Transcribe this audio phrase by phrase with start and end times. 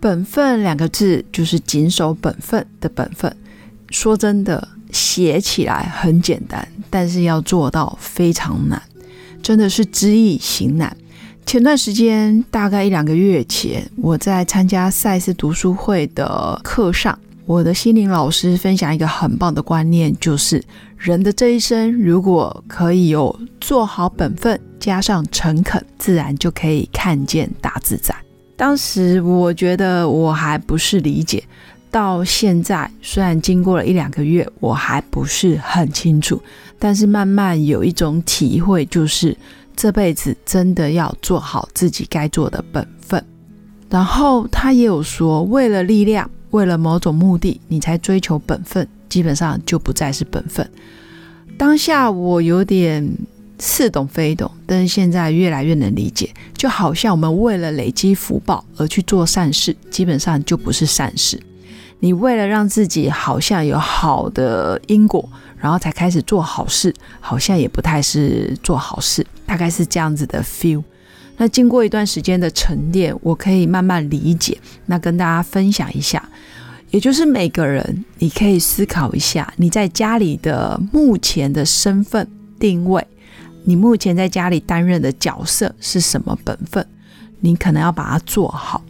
[0.00, 3.34] 本分两个字就是谨守本分的本分。
[3.90, 8.82] 说真的，写起来很简单，但是要做到非常难，
[9.42, 10.96] 真的是知易行难。
[11.46, 17.16] 前段时间，大概一两个月前，我在参加赛斯读书会的课上，
[17.46, 20.60] 我的心灵老师分享一个很棒的观念，就是
[20.96, 28.12] 人的这一生，如果可以有做好本分，加上诚恳，自然就可以看见大自在。
[28.56, 31.44] 当时我觉得我还不是理解，
[31.90, 36.40] 到现在虽然经过了一两个月，我还不是很清楚，
[36.78, 39.36] 但是慢慢有一种体会，就是
[39.76, 43.22] 这辈子真的要做好自己该做的本分。
[43.90, 50.66] 然后他也有说，为了力量，为了某种目的，你才追求本分，基本上就不再是本分。
[51.58, 53.06] 当下我有点。
[53.58, 56.28] 似懂非懂，但是现在越来越能理解。
[56.54, 61.40] 就好像我们为了累积福报而去做善事，基本上就不是善事。
[62.00, 65.26] 你为了让自己好像有好的因果，
[65.58, 69.26] 然后才开始做好事，好像也不太是做好事。
[69.46, 70.82] 大概是这样子的 feel。
[71.38, 74.58] 那经过一段时间的沉淀，我可以慢慢理解。
[74.86, 76.26] 那跟大家分享一下，
[76.90, 83.06] 也就是每个人，你可以思考一下，你在家里的目前的身份定位。
[83.68, 86.86] 你目前在家里担任的角色是什么本分？
[87.40, 88.80] 你可能要把它做好。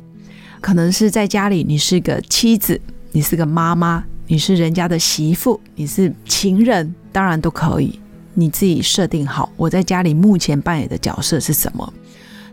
[0.61, 2.79] 可能是在家里，你是个妻子，
[3.13, 7.99] 你是个妈妈，你是人家的媳妇，你是情人，当然都可以。
[8.35, 11.91] 你自己设定好，我在家里目前扮演的角色是什么？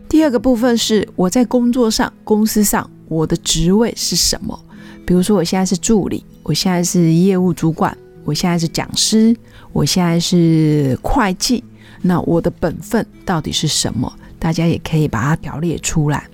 [0.08, 4.58] 第二个部分是我在工作上、公司上，我的职位是什么？
[5.04, 9.36] 比如说，我现在是助理，我现在是业务主管，我现在是讲师，
[9.74, 11.62] 我现在是会计。
[12.06, 14.12] 那我的本分到底是什么？
[14.38, 16.28] 大家也可以把它条列出来。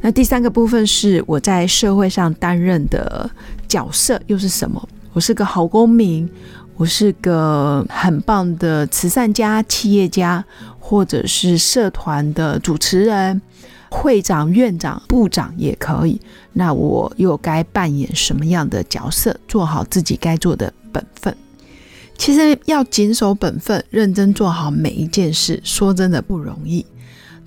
[0.00, 3.28] 那第三个部分是我在社会上担任的
[3.66, 4.88] 角色又是什么？
[5.12, 6.30] 我是个好公民，
[6.76, 10.44] 我是个很棒的慈善家、企业家，
[10.78, 13.42] 或者是社团的主持人、
[13.90, 16.20] 会长、院长、部长也可以。
[16.52, 19.36] 那我又该扮演什么样的角色？
[19.48, 21.36] 做好自己该做的本分。
[22.20, 26.84] 其实要谨守本分，认真做好每一件事，说真的不容易。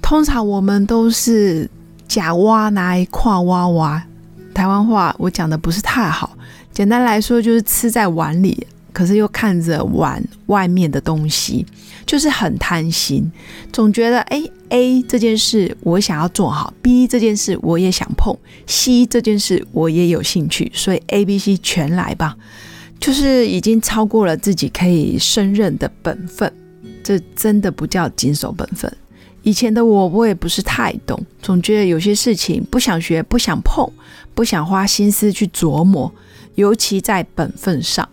[0.01, 1.69] 通常我们都是
[2.07, 4.03] 假挖来跨挖挖，
[4.51, 6.35] 台湾话我讲的不是太好。
[6.71, 11.63] 简单来说，就是吃在碗里，可是又看着碗外面的东西，
[12.07, 13.31] 就是很贪心，
[13.71, 18.35] 总觉得哎 A 这件事我想要做好，B 这件事我也想碰
[18.65, 22.35] ，C 这件事我也有兴趣，所以 A、B、C 全来吧。
[22.99, 26.51] 就是已经超过了自己可以胜任的本分，
[27.03, 28.91] 这真的不叫谨守本分。
[29.41, 33.85] 以前的我，我也不是太懂，总觉得有些事情不想学、不想碰、
[34.33, 36.09] 不想花心思去琢磨，
[36.55, 38.07] 尤其在本分上。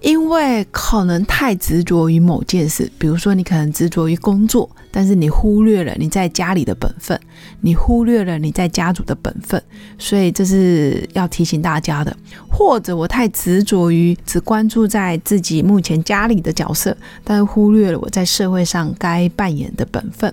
[0.00, 7.18] 因为可能太执着于某件事，比如说你可能执着于工作，但是你忽略了你在家里的本分，
[7.60, 9.62] 你忽略了你在家族的本分，
[9.98, 12.16] 所以这是要提醒大家的。
[12.50, 20.32] 或者我太执着于只关注在自己目前家里的角色，但是忽略了我在社会上该扮演的本分，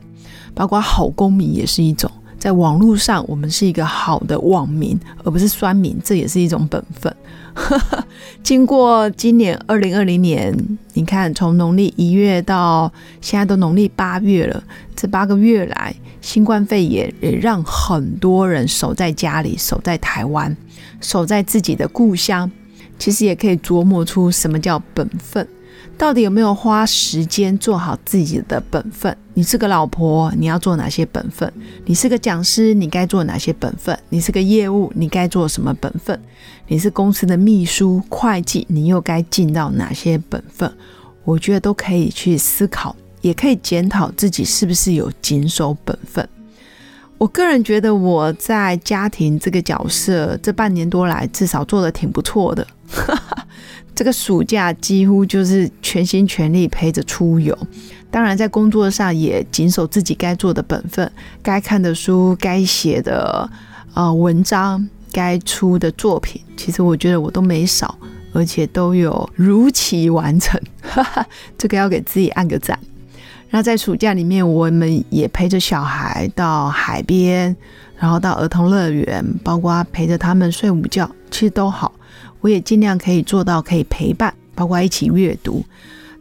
[0.54, 2.10] 包括好公民也是一种。
[2.46, 7.12] 在网络上，我们是一个好的网民，而不是酸民，这也是一种本分。
[8.44, 10.56] 经过今年二零二零年，
[10.94, 14.64] 你看从农历一月到现在都农历八月了，
[14.96, 20.56] 这八个月来，新冠肺炎也让很多人守在家里，守在台湾，
[21.02, 22.52] 守在自己的故乡，
[23.00, 25.48] 其实也可以琢磨出什么叫本分。
[25.98, 29.16] 到底有没有花时间做好自己的本分？
[29.34, 31.52] 你是个老婆，你要做哪些本分？
[31.86, 33.98] 你是个讲师，你该做哪些本分？
[34.10, 36.20] 你是个业务，你该做什么本分？
[36.68, 40.72] 你是公司的秘书、会计，你又该尽到哪些本分？
[41.24, 46.28] 我觉得都可以去思考，也可以检讨自己是不是有谨守本分。
[47.18, 52.68] 我个人觉得我在家庭这个角色这半年多来，至少做的挺不错的。
[53.96, 57.58] 这个暑假几乎就是全心全力陪着出游，
[58.12, 61.10] 当然在工作上也谨守自己该做的本分，
[61.42, 63.50] 该看的书、该写的
[63.94, 67.98] 呃文章、该出的作品，其实我觉得我都没少，
[68.34, 70.60] 而且都有如期完成，
[71.58, 72.78] 这个要给自己按个赞。
[73.52, 77.56] 那在暑假里面，我们也陪着小孩到海边，
[77.98, 81.94] 然后到儿童乐园，包括陪着他们睡午觉，其实都好。
[82.46, 85.66] 我也尽量可以做到可以陪伴，包括一起阅读。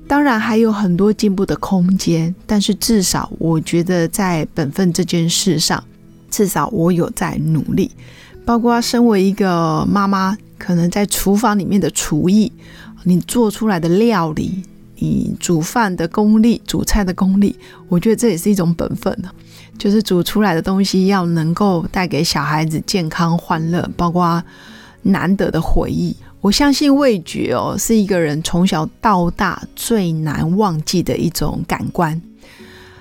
[0.08, 5.84] 当然还有很多进步的空间，但是至少我觉得在本分这件事上，
[6.30, 7.90] 至少我有在努力。
[8.46, 12.50] 包括身为一个妈妈，可能在厨房里面的厨艺，
[13.02, 14.62] 你做出来的料理，
[14.96, 17.54] 你煮饭的功力、煮菜的功力，
[17.88, 19.14] 我觉得这也是一种本分
[19.76, 24.42] 就是煮出来的东西要能够带给小孩子健康、欢乐，包括
[25.04, 26.16] 难得的回忆。
[26.40, 32.20] 我相信味觉哦，是一个人从小到大最难忘记的一种感官。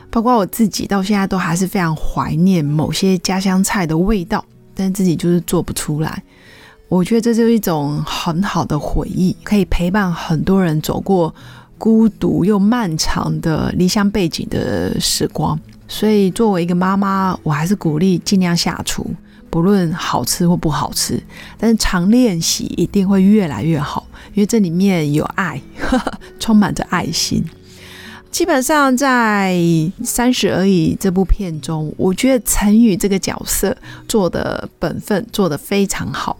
[0.09, 4.45] 包括我自己到现在都还是非常怀念某些家乡菜的味道，
[4.75, 6.23] 但自己就是做不出来。
[6.87, 11.33] 我觉得这就是一种很好的回忆，可以陪伴很多人走过
[11.79, 15.59] 孤独又漫长的离乡背景的时光。
[15.87, 19.09] 所以作为一个妈妈，我还是鼓励尽量下厨。
[19.53, 21.21] 不论好吃或不好吃，
[21.59, 27.45] 但是常练习一定会越来越好，因为这里面有爱，呵 呵充满着爱心。
[28.31, 29.53] 基本上在
[30.03, 33.77] 《三十而已》这部片中，我觉得陈宇这个角色
[34.07, 36.35] 做的本分做的非常好。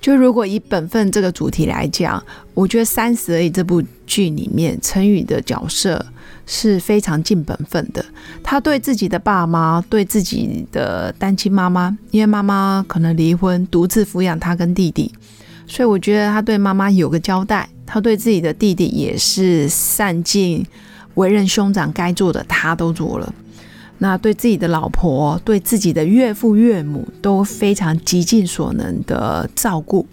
[0.00, 2.22] 就如果以本分这个主题来讲，
[2.54, 6.04] 我觉得《三十而已》这部剧里面陈宇的角色。
[6.52, 8.04] 是非常尽本分的。
[8.42, 15.12] 他对自己的爸妈，对自己的单亲妈妈，因为妈妈可能离婚，独自抚养他跟弟弟，
[15.68, 17.68] 所以我觉得他对妈妈有个交代。
[17.86, 20.66] 他对自己的弟弟也是善尽
[21.14, 23.32] 为人兄长该做的，他都做了。
[24.02, 30.06] 那对自己的老婆，对自己的岳父岳母，都非常极尽所能的照顾，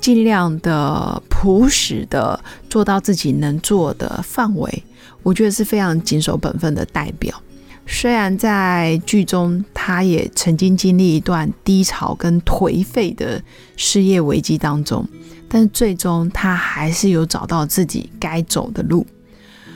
[0.00, 2.40] 尽量的朴实的
[2.70, 4.82] 做到自己能做的范围。
[5.22, 7.38] 我觉得是非常谨守本分的代表。
[7.86, 13.40] 虽然在剧中，他也曾经经历一段低潮跟颓废的
[13.76, 15.06] 事业危机当中，
[15.46, 19.06] 但最终他还是有找到自己该走的路。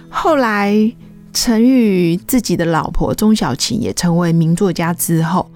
[0.08, 0.74] 后来，
[1.32, 5.50] 陈宇自己的老婆钟小琴也成为名作家之后，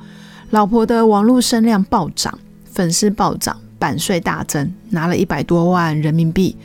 [0.50, 6.56] 老婆的网络声量暴涨，粉丝暴涨，版税大增，拿了一百多万人民币。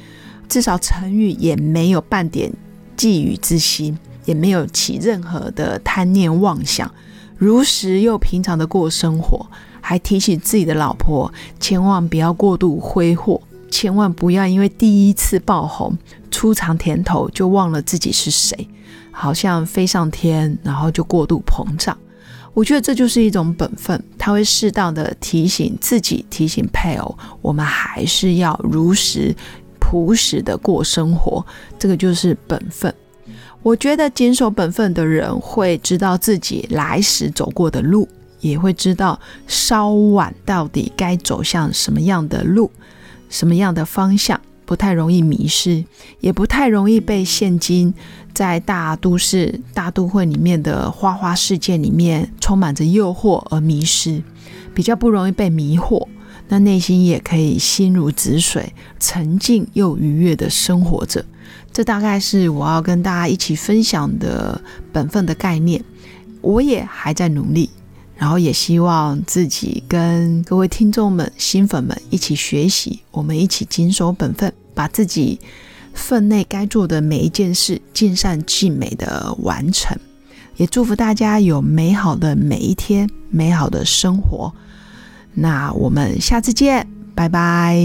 [0.47, 2.51] 至少陈宇也没有半点。
[2.97, 6.91] 觊觎之心也没有起任何的贪念妄想，
[7.37, 9.47] 如实又平常的过生活，
[9.79, 13.41] 还提醒自己的老婆千万不要过度挥霍，
[13.71, 15.97] 千万不要因为第一次爆红
[16.29, 18.67] 出尝甜头就忘了自己是谁，
[19.19, 21.97] 好像飞上天，然后就过度膨胀。
[22.53, 29.35] 我觉得这就是一种本分，他会适当的提醒自己，提醒配偶，我们还是要如实。
[29.81, 31.43] 朴实的过生活，
[31.79, 32.93] 这个就是本分。
[33.63, 38.07] 我觉得坚守本分的人会知道自己来时走过的路，
[38.39, 42.69] 也会知道稍晚到底该走向什么样的路，
[43.29, 44.39] 什么样的方向，
[44.69, 45.83] 不太容易迷失，
[46.19, 47.91] 也不太容易被现今
[48.35, 54.21] 在大都市、大都会里面的花花世界里面充满着诱惑而迷失，
[54.75, 56.07] 比较不容易被迷惑。
[56.49, 61.25] 那内心也可以心如止水，沉静又愉悦的生活着。
[61.73, 64.61] 这大概是我要跟大家一起分享的
[64.93, 65.83] 本分的概念。
[66.41, 67.71] 我也还在努力，
[68.15, 75.37] 然后也希望自己跟各位听众们、新粉们一起学习，我们一起谨守本分，把自己
[75.93, 79.99] 分内该做的每一件事尽善尽美的完成。
[80.55, 84.53] 也祝福大家有美好的每一天，美好的生活。
[85.33, 87.77] 那我们下次见，拜拜。